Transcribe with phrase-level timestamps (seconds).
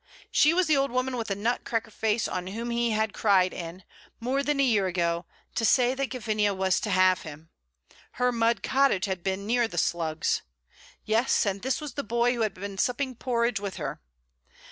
[0.31, 3.53] She was the old woman with the nut cracker face on whom he had cried
[3.53, 3.83] in,
[4.19, 7.51] more than a year ago, to say that Gavinia was to have him.
[8.13, 10.41] Her mud cottage had been near the Slugs.
[11.05, 14.01] Yes, and this was the boy who had been supping porridge with her.